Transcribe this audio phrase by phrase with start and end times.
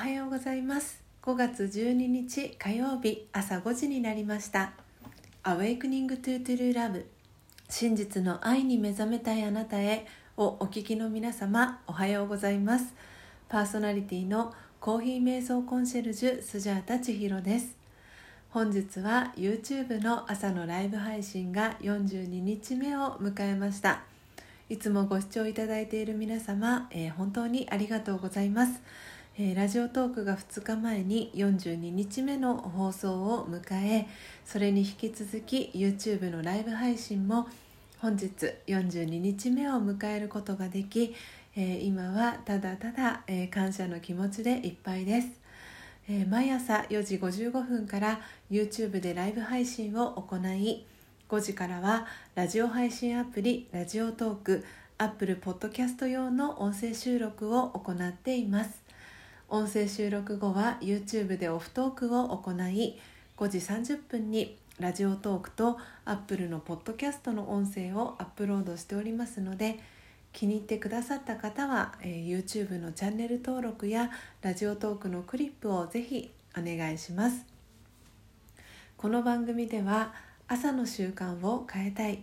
[0.00, 1.04] はようございます。
[1.22, 4.72] 5月12日火曜日朝5時になりました。
[5.42, 7.04] Awakening to True Love
[7.68, 10.06] 真実の愛に目覚めたいあなたへ
[10.38, 12.94] をお聞きの皆様おはようございます。
[13.50, 17.76] パーソナリティのコーヒー瞑想コンシェルジュスジャータ千尋です。
[18.48, 24.00] 本日は YouTube の朝のライブ配信が42日目を迎えました。
[24.70, 28.80] いつもご視聴いただいている皆様、えー、本当にありがとうございます。
[29.42, 34.06] えー、ラジオトークが2日前に42日目の放送を迎え
[34.44, 37.48] それに引き続き YouTube のライブ配信も
[38.00, 38.28] 本日
[38.66, 41.14] 42日目を迎えることができ、
[41.56, 45.28] えー、今はただただ、えー、感謝の気持ちでいっぱいです、
[46.06, 50.84] え毎朝4時55分から YouTube でライブ配信を行い
[51.30, 54.64] 5時からはラジオ配信アプリラジオトーク
[54.98, 58.89] Apple Podcast 用の音声収録を行っています。
[59.52, 62.96] 音声収録後は YouTube でオフトークを行い
[63.36, 69.80] 5時30分にラジオトークと Apple のポッドキャストの音声をアップロードしておりますので
[70.32, 77.44] 気に入ってくださった方は、えー、YouTube のチャンネル登録やラジオトークのクリップをぜひお願いします。
[78.96, 80.14] この番組では
[80.46, 82.20] 朝の習慣を変えたい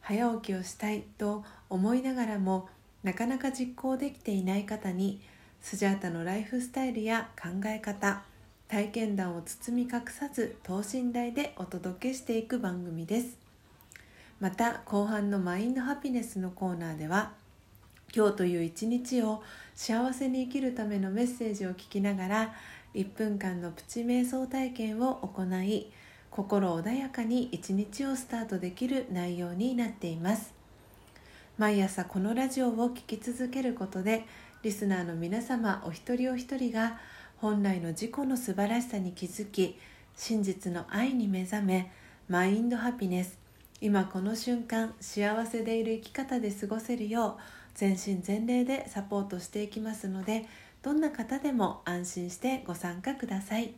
[0.00, 2.68] 早起きをしたいと思いながらも
[3.04, 5.20] なかなか実行できていない方に
[5.68, 8.22] 「スジャータのライフスタイルや考え方
[8.68, 13.36] 体験談を包み隠さず等身大でお届けしていく番組です。
[14.38, 17.32] また後半のマインドハピネスのコーナーでは
[18.14, 19.42] 今日という一日を
[19.74, 22.54] 幸せに生きるためのメッセージを聞きながら
[22.94, 25.90] 1分間のプチ瞑想体験を行い
[26.30, 30.54] 心穏やかに一日をスタートできる内容になっています。
[31.58, 34.26] 毎朝このラジオを聴き続けることで
[34.66, 36.98] リスナーの皆様お一人お一人が
[37.36, 39.78] 本来の自己の素晴らしさに気づき
[40.16, 41.92] 真実の愛に目覚め
[42.28, 43.38] マインドハピネス。
[43.80, 47.40] 今この瞬間幸せでいる生き方で過ごせるよう
[47.76, 50.46] 全身全霊でサポートしていきますので
[50.82, 53.72] どんな方でも安心してご参加ください。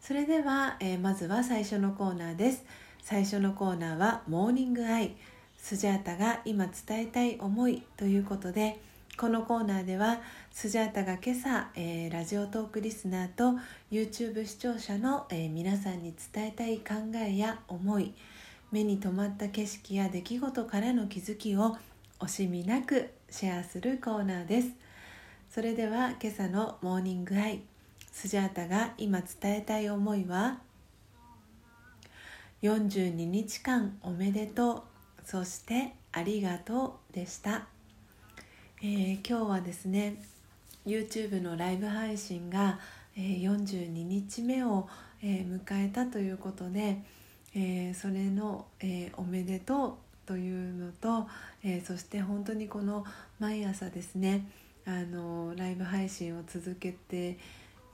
[0.00, 2.64] それでは、えー、まずは最初のコーナーです。
[3.00, 5.14] 最初のコーナーは「モーニングアイ」
[5.56, 8.80] スジャータが今伝えたい思いということで
[9.16, 10.20] 「このコーナーでは
[10.52, 13.54] スジャータが今朝、えー、ラジオトークリスナーと
[13.90, 18.12] YouTube 視聴者の、えー、皆さんに伝えたい考えや思い
[18.70, 21.78] 目に留まった景色や出来事からの気づきを
[22.20, 24.68] 惜しみなくシェアするコーナーです。
[25.50, 27.62] それでは今朝のモーニングアイ
[28.12, 30.58] スジャータが今伝えたい思いは
[32.62, 34.82] 42日間おめでとう
[35.24, 37.75] そしてありがとうでした。
[38.82, 40.16] えー、今日はですね
[40.84, 42.78] YouTube のライブ配信が、
[43.16, 44.86] えー、42日目を、
[45.22, 46.98] えー、迎えたということで、
[47.54, 49.94] えそれの、えおめでとう
[50.26, 51.26] というのと、
[51.64, 53.06] えそして本当にこの
[53.38, 54.46] 毎朝ですね
[54.84, 57.38] あのライブ配信を続けて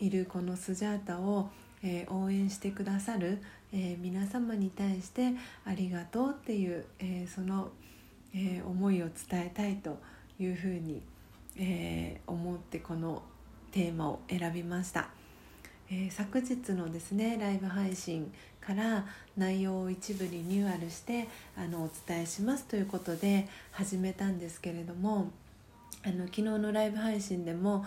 [0.00, 1.48] いるこのスジャータを、
[1.84, 3.38] え応援してくださる、
[3.72, 5.32] え皆様に対して
[5.64, 7.70] ありがとうっていう、えその、
[8.34, 11.02] え思いを伝えたいと思いますいうふうに、
[11.56, 13.22] えー、思ってこの
[13.70, 15.08] テーマを選びました、
[15.90, 25.30] えー、昨日のですねライブ配信から内容を一部リニューアルしてあのお伝えしますということで始めたんですけれども
[26.04, 27.84] あの昨日のライブ配信でも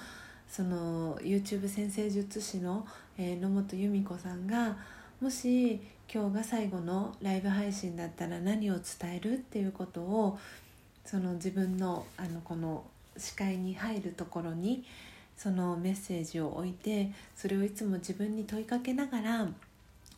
[0.48, 2.86] その YouTube 先生術師の、
[3.18, 4.78] えー、野本由美子さんが
[5.22, 5.82] もし
[6.14, 10.38] 今日が最後のライブ配信だったら何を伝えるっていうことを
[11.06, 12.84] その自分のあのこの
[13.18, 14.84] 視界に入るところに
[15.38, 19.48] そのメッセージを置いてそれをいつも自分に問いかけながら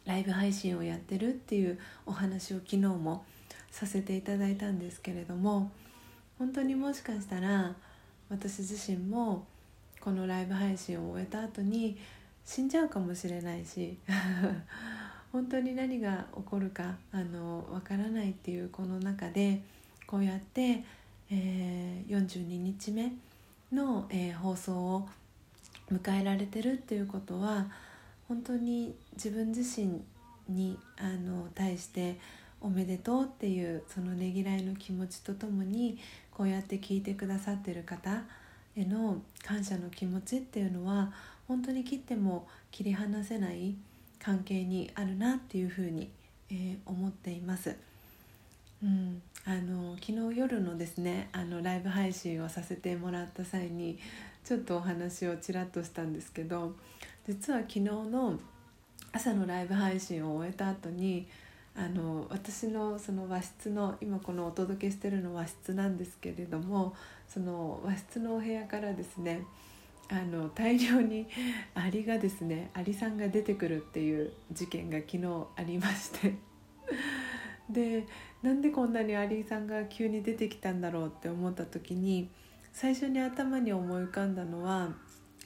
[0.06, 3.26] ライブ配信をやってるっていうお話を昨日も
[3.72, 5.70] させていただいたんですけれども
[6.40, 7.76] 本当にもしかしたら
[8.30, 9.46] 私自身も
[10.00, 11.98] このライブ配信を終えた後に
[12.46, 13.98] 死んじゃうかもしれないし
[15.34, 19.62] 本当に何が起こるかあのわからないっていうこの中で。
[20.08, 20.84] こうやって、
[21.30, 23.12] えー、42日目
[23.72, 25.10] の、えー、放送を
[25.92, 27.68] 迎えられてるっていうことは
[28.28, 30.02] 本当に自分自身
[30.50, 32.18] にあの対して
[32.62, 36.00] おめでとうっていうそのねぎらいの気持ちとともに
[36.32, 38.24] こうやって聞いてくださってる方
[38.76, 41.12] への感謝の気持ちっていうのは
[41.48, 43.76] 本当に切っても切り離せない
[44.20, 46.10] 関係にあるなっていうふうに、
[46.50, 47.76] えー、思っています。
[48.84, 53.98] うん、あの昨日夜のですねあのライブ配信をさせてもらった際に
[54.44, 56.76] ちょっとお話をちらっとしたんですけど
[57.28, 58.40] 実は昨日の
[59.12, 61.28] 朝のライブ配信を終えた後に
[61.76, 66.96] あの私のその和室の今このお届けしてるの和室なんですけれども
[67.28, 69.44] その和室のお部屋からですね
[70.10, 71.28] あの大量に
[71.76, 75.26] アリがですねアリさんが出てくるっていう事件が昨日
[75.56, 76.36] ありまして。
[77.70, 78.06] で
[78.48, 82.30] なんでこんなにアリさんが急に出てきたんだろうって思った時に
[82.72, 84.92] 最初に頭に思い浮かんだのは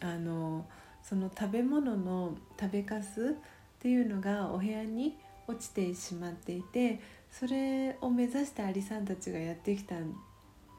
[0.01, 0.67] あの
[1.01, 5.17] その食べ物の食べかすっていうのがお部屋に
[5.47, 6.99] 落ちてしまっていて
[7.31, 9.95] それを目指してアリさんたちがやってきた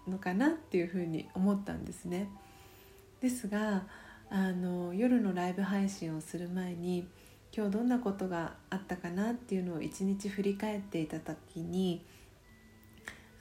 [0.07, 2.29] のかなっていうふうに思ったんですね。
[3.21, 3.83] ですが
[4.31, 7.09] あの夜のライブ配信をする前に
[7.55, 12.03] 今日どんなことがあったかなっていうのを一日振り返っていた時に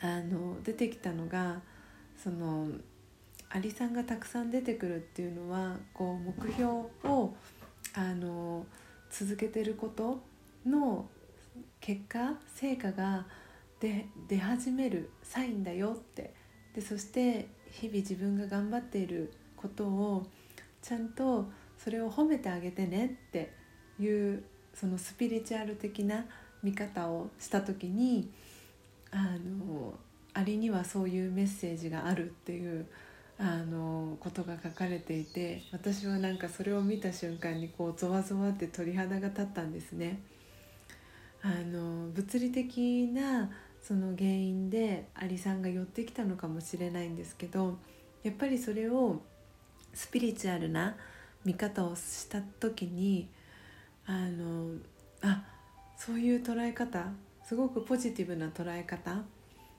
[0.02, 1.62] あの出てきたのが
[2.22, 2.68] その
[3.50, 6.66] アリさんがたくさん出てくるっていうのはこう目標
[7.06, 7.36] を
[7.94, 8.66] あの
[9.10, 10.22] 続けてること
[10.66, 11.08] の
[11.80, 13.26] 結果成果が
[13.80, 16.34] 出出始めるサインだよって。
[16.74, 20.26] でそして日々自分が頑張っていることを
[20.82, 23.52] ちゃんとそれを褒めてあげてねって
[24.00, 24.44] いう
[24.74, 26.26] そのスピリチュアル的な
[26.64, 28.30] 見方をした時に
[29.12, 29.94] あの
[30.34, 32.86] アリにはそういうメッセージがあるっていう
[33.38, 40.20] あのことが書かれていて私はなんかそれを見た瞬間にこうゾワゾワって鳥肌が立ったんですね。
[41.42, 43.50] あの物理的な
[43.82, 47.80] その原因でアリさんが寄ってきたのかもしれないんですけど
[48.22, 49.22] やっぱりそれを
[49.94, 50.96] スピリチュアルな
[51.44, 53.28] 見方をした時に
[54.12, 54.76] あの
[55.22, 55.42] あ
[55.96, 57.06] そういう捉え方
[57.46, 59.16] すごくポジティブな捉え方っ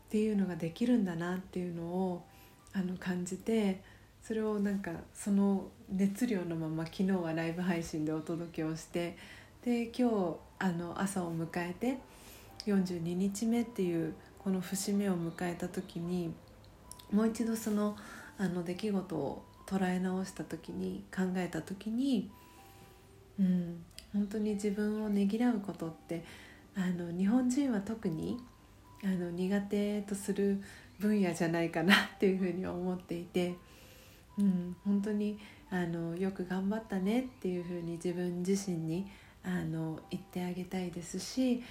[0.09, 2.25] ていうのができるんだなっていうのを
[2.73, 3.83] あの感じて
[4.23, 9.19] それをなんかその熱量のまま昨日はライブ配信でお届けをして
[9.65, 11.99] で今日あの朝を迎えて
[12.67, 16.33] 42日目っていうこの節目を迎えた時に
[17.13, 17.97] もう一度その
[18.39, 22.31] あの出来事を捉え直した時に考えた時に、
[23.39, 26.25] うん、本当に自分をねぎらうことって
[26.75, 28.39] あの日本人は特に
[29.05, 30.63] あの苦手とする
[30.99, 33.57] 分野じゃないかなっていうふうに思っていて、
[34.39, 35.39] うん、本当に
[35.71, 39.11] あのよく頑張ったねっていうふうに自分自身に
[39.45, 41.63] あの言ってあげたいですし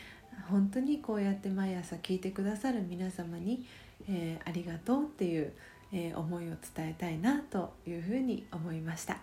[0.49, 3.65] 本当にこうやって毎朝聞いてくださる皆様に、
[4.09, 5.53] えー、ありがとうっていう、
[5.93, 9.17] えー、思いを伝えたいなというふうに思いました、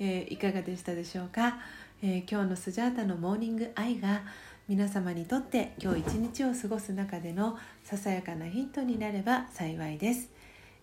[0.00, 1.58] えー、いかがでしたでしょうか、
[2.02, 4.22] え今日のスジャータのモーニングアイが
[4.68, 10.28] 皆様にとって今日一日を過ごす中でのささやかなヒントになれば幸いです。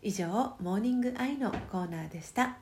[0.02, 0.28] 以上
[0.60, 2.58] モーニングアイのコーナーでした。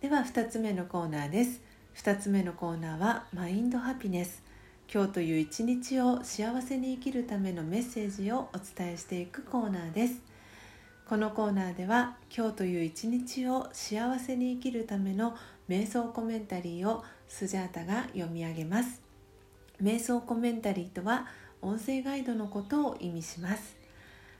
[0.00, 1.60] では2つ目のコーナーです。
[1.96, 4.42] 2つ目のコーナーはマインドハピネス。
[4.90, 10.22] 今日という一日を幸せに生きるためのメッセージをお伝えしていくコーナーです。
[11.06, 15.36] このコーナーでは今日という一日を幸せに生きるための
[15.68, 19.02] 瞑想コメンタリーをスジャータが読み上げます。
[19.82, 21.26] 瞑想コメンタリーとは
[21.60, 23.76] 音声ガイドのことを意味します。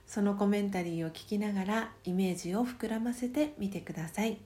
[0.07, 4.39] そのコメンタリーを聞きながらイメージを膨らませてみてください。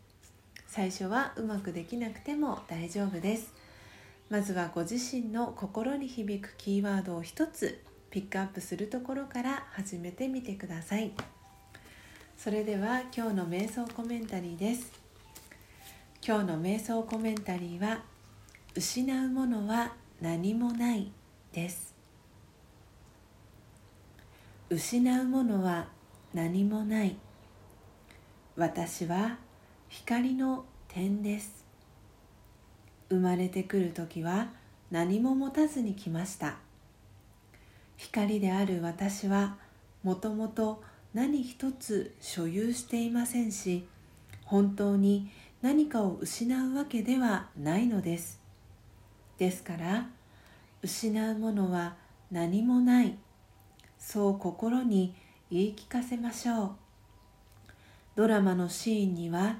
[0.66, 3.52] 最初はうまくできなくても大丈夫です。
[4.31, 11.12] まずはご自身の心に響くキーワードを一つピックアップするところから始めてみてください。
[12.37, 15.00] それでは今日の瞑想コメンタリーです。
[16.23, 18.03] 今日の瞑想コメンタリーは
[18.75, 21.11] 失うものは何もない
[21.50, 21.95] です。
[24.69, 25.89] 失うものは
[26.35, 27.17] 何もない。
[28.55, 29.39] 私は
[29.89, 31.65] 光の点です。
[33.09, 34.49] 生まれてくる時は
[34.91, 36.59] 何も持たずに来ました。
[37.97, 39.57] 光である私は
[40.03, 40.83] もともと
[41.15, 43.87] 何一つ所有していませんし
[44.45, 45.31] 本当に
[45.62, 48.40] 何かを失うわけではないのです。
[49.37, 50.09] ですから
[50.83, 51.97] 失うものは
[52.31, 53.19] 何もない。
[53.99, 55.14] そう心に
[55.50, 56.71] 言い聞かせましょう。
[58.17, 59.57] ドラマのシーンには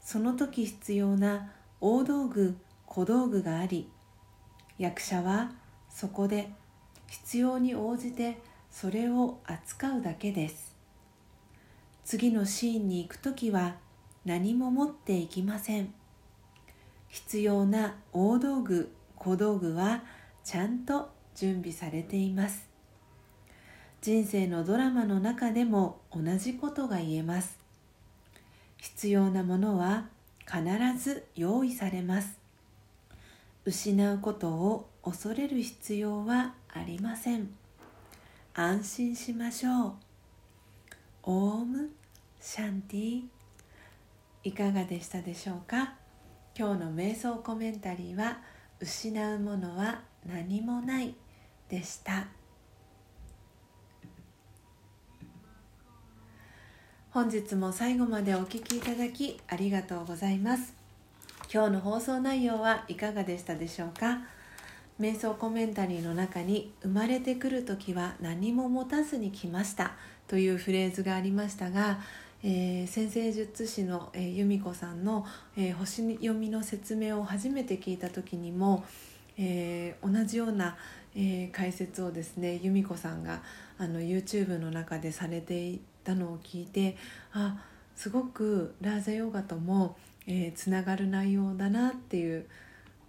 [0.00, 3.88] その時必要な大道具小道具があり
[4.78, 5.52] 役者は
[5.90, 6.50] そこで
[7.08, 8.38] 必要に応じて
[8.70, 10.74] それを扱うだけです。
[12.04, 13.76] 次のシーンに行く時は
[14.24, 15.92] 何も持っていきません。
[17.08, 20.02] 必要な大道具小道具は
[20.42, 22.68] ちゃんと準備されています。
[24.00, 27.58] 人生のドラマの中でも同じことが言えます。
[28.76, 30.08] 必要なものは
[30.46, 30.62] 必
[31.02, 32.38] ず用意されます。
[33.64, 37.48] 失うことを恐れる必要はありません。
[38.52, 39.92] 安心しましょう。
[41.22, 41.90] オーム
[42.40, 43.33] シャンティ。
[44.46, 45.94] いかがでしたでしょうか？
[46.56, 48.40] 今日の瞑想コメンタリーは
[48.78, 51.14] 失うものは何もない
[51.70, 52.26] でした。
[57.08, 60.74] 本日も最後までお聴きいただきありがとうございます。
[61.50, 64.18] 今日の放送内容はいかがでしたでしょうか？
[65.00, 69.92] 瞑想コメンタリーの中に「生まれてくる時は何も持たずに来ました」
[70.28, 71.98] というフレーズがありましたが、
[72.46, 75.24] えー、先生術師の、えー、由美子さんの、
[75.56, 78.84] えー、星読みの説明を初めて聞いた時にも、
[79.38, 80.76] えー、同じような、
[81.16, 83.40] えー、解説をですね由美子さんが
[83.78, 86.98] あの YouTube の中でされていたのを聞いて
[87.32, 87.56] あ
[87.96, 89.96] すごくラーザヨガとも、
[90.26, 92.44] えー、つながる内容だなっていう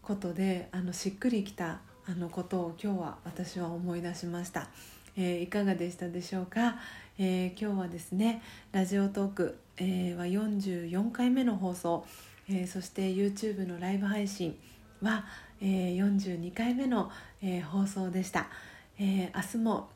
[0.01, 4.70] ことであのしっくりきたあのことを今日は私は思い出しました、
[5.17, 6.75] えー、いかがでしたでしょうか、
[7.17, 8.41] えー、今日はですね
[8.72, 12.05] ラジオトーク、えー、は44回目の放送、
[12.50, 14.57] えそして YouTube のライブ配信
[15.01, 15.25] は、
[15.62, 18.48] え42回目の、え放送でした、
[19.00, 19.89] え明日も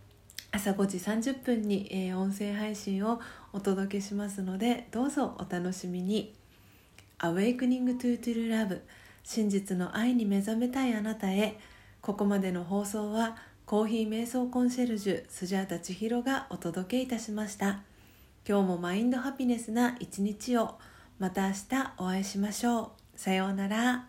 [0.51, 3.19] 朝5時30分に、え音声配信を
[3.53, 6.33] お届けしますのでどうぞお楽しみに。
[7.19, 8.79] Awakening to True Love
[9.23, 11.59] 真実の愛に目覚めたいあなたへ
[12.01, 13.35] ここまでの放送は
[13.69, 17.83] コーヒー瞑想コンシェルジュスジャータ千尋がお届けいたしました。
[18.43, 20.79] 今日もマインドハピネスな一日を。
[21.19, 22.89] また明日お会いしましょう。
[23.15, 24.07] さようなら。